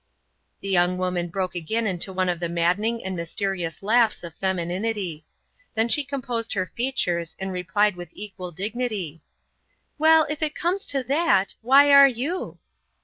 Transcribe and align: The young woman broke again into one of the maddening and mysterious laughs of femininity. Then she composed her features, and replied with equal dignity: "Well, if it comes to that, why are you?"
The 0.61 0.67
young 0.67 0.97
woman 0.97 1.27
broke 1.27 1.53
again 1.53 1.85
into 1.85 2.11
one 2.11 2.27
of 2.27 2.39
the 2.39 2.49
maddening 2.49 3.05
and 3.05 3.15
mysterious 3.15 3.83
laughs 3.83 4.23
of 4.23 4.33
femininity. 4.41 5.27
Then 5.75 5.89
she 5.89 6.03
composed 6.03 6.53
her 6.53 6.65
features, 6.65 7.35
and 7.37 7.53
replied 7.53 7.95
with 7.95 8.09
equal 8.13 8.49
dignity: 8.49 9.21
"Well, 9.99 10.25
if 10.27 10.41
it 10.41 10.55
comes 10.55 10.87
to 10.87 11.03
that, 11.03 11.53
why 11.61 11.91
are 11.93 12.07
you?" 12.07 12.57